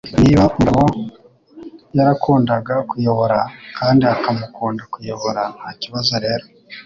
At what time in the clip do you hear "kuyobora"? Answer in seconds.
2.89-3.39, 4.93-5.41